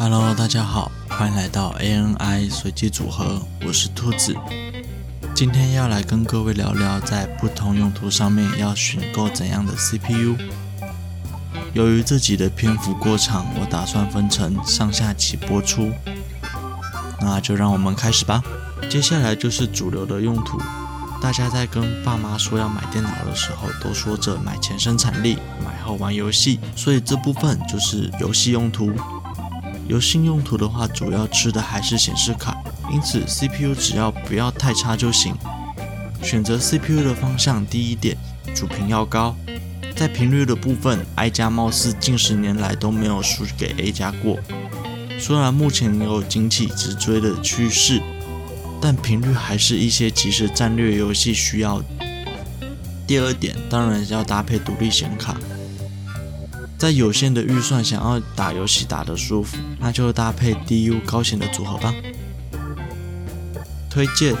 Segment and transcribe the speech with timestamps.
[0.00, 4.32] Hello，大家好，欢迎来到 ANI 随机组合，我是兔子。
[5.34, 10.36] 今天要来跟各位聊聊，在不同用途上面要选购怎样的 CPU。
[11.72, 15.90] 由于自己的篇幅过长，我打算分成上下集播出。
[17.20, 18.40] 那就让我们开始吧。
[18.88, 20.60] 接下来就是主流的用途。
[21.20, 28.92] 大家在跟爸妈说要买电脑的时候，都说着买前生产力，买后玩游戏，所以这部分就是游戏用途。
[29.88, 32.56] 游戏用途的话，主要吃的还是显示卡，
[32.92, 35.34] 因此 CPU 只要不要太差就行。
[36.22, 38.16] 选择 CPU 的方向，第一点，
[38.54, 39.34] 主频要高。
[39.96, 44.38] 在频率的部分，I 加貌似近十年来都没有输给 A 加过。
[45.18, 48.00] 虽然目前有经济直追的趋势。
[48.80, 51.82] 但频率还是一些即时战略游戏需要。
[53.08, 55.36] 第二点，当然要搭配独立显卡。
[56.78, 61.92] 在有限的预算想要打游戏打得舒服，那就搭配 DU 高显的组合吧。
[63.90, 64.32] 推荐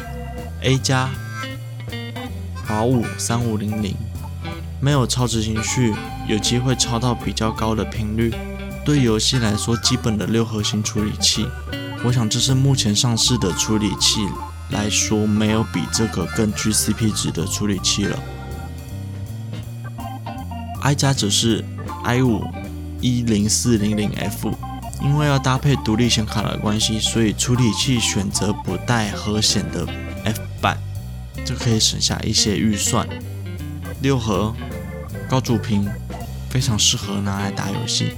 [0.62, 1.10] A 加
[2.64, 3.96] 华五三五零零，
[4.80, 5.92] 没有超执行序，
[6.28, 8.32] 有机会超到比较高的频率。
[8.84, 11.44] 对游戏来说，基本的六核心处理器。
[12.04, 14.24] 我想这是目前上市的处理器
[14.70, 18.16] 来说，没有比这个更具 CP 值的处理器了。
[20.80, 21.64] I 加则是
[22.08, 22.42] i 五
[23.02, 24.50] 一零四零零 F，
[25.02, 29.86] 因为要搭配独立显卡的关系，所以处理器选择不带核显的
[30.24, 30.78] F 版，
[31.44, 33.06] 这可以省下一些预算。
[34.00, 34.54] 六核
[35.28, 35.86] 高主频，
[36.48, 38.12] 非常适合拿来打游戏。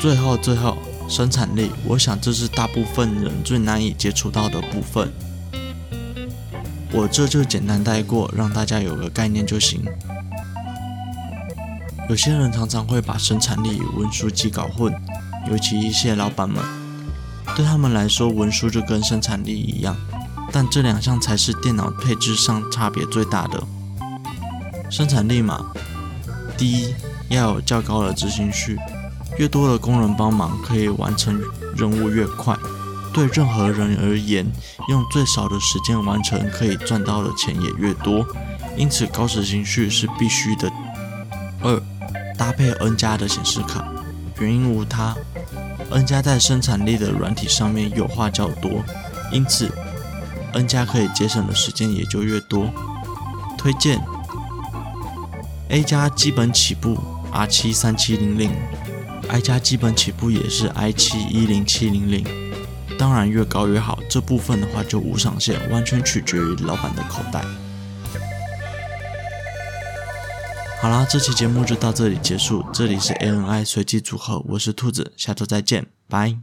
[0.00, 0.76] 最后，最后。
[1.06, 5.12] 生产力，我想这是大部分人最难以接触到的部分。
[6.90, 9.84] 我这就简单带过，让大家有个概念就行。
[12.08, 14.94] 有些人常常会把生产力与文书机搞混，
[15.50, 16.62] 尤其一些老板们，
[17.56, 19.96] 对他们来说，文书就跟生产力一样，
[20.52, 23.62] 但这两项才是电脑配置上差别最大的。
[24.90, 25.72] 生产力嘛，
[26.58, 26.94] 第一
[27.30, 28.78] 要有较高的执行序。
[29.38, 31.40] 越多的工人帮忙，可以完成
[31.74, 32.56] 任务越快。
[33.12, 34.46] 对任何人而言，
[34.88, 38.26] 用最少的时间完成，可以赚到的钱也越多。
[38.76, 40.70] 因此，高执行序是必须的。
[41.64, 41.82] 二，
[42.36, 43.84] 搭配 N 加的显示卡，
[44.38, 45.16] 原因无他
[45.90, 48.84] ，N 加在生产力的软体上面优化较多，
[49.32, 49.70] 因此
[50.52, 52.70] N 加可以节省的时间也就越多。
[53.56, 53.98] 推荐
[55.70, 56.98] A 加基本起步
[57.32, 58.52] R 七三七零零。
[59.30, 62.26] I 加基本起步也是 i 七一零七零零，
[62.98, 63.98] 当然越高越好。
[64.06, 67.42] 这部分的话就无上限，完全取决于老板的口袋。
[70.84, 72.62] 好啦，这期节目就到这里结束。
[72.70, 76.36] 这里是 ANI 随机组合，我是兔子，下周再见，拜。